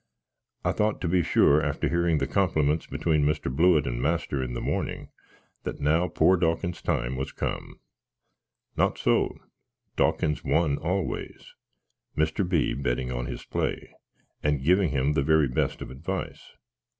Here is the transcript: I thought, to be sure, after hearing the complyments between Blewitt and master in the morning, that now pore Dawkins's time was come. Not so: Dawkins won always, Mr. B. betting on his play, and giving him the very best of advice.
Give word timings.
I 0.65 0.71
thought, 0.71 0.99
to 1.01 1.07
be 1.07 1.21
sure, 1.21 1.61
after 1.61 1.87
hearing 1.87 2.17
the 2.17 2.25
complyments 2.25 2.87
between 2.89 3.23
Blewitt 3.23 3.85
and 3.85 4.01
master 4.01 4.41
in 4.41 4.55
the 4.55 4.59
morning, 4.59 5.09
that 5.61 5.79
now 5.79 6.07
pore 6.07 6.37
Dawkins's 6.37 6.81
time 6.81 7.15
was 7.15 7.31
come. 7.31 7.79
Not 8.75 8.97
so: 8.97 9.37
Dawkins 9.95 10.43
won 10.43 10.79
always, 10.79 11.53
Mr. 12.17 12.49
B. 12.49 12.73
betting 12.73 13.11
on 13.11 13.27
his 13.27 13.45
play, 13.45 13.93
and 14.41 14.63
giving 14.63 14.89
him 14.89 15.13
the 15.13 15.21
very 15.21 15.47
best 15.47 15.83
of 15.83 15.91
advice. 15.91 16.53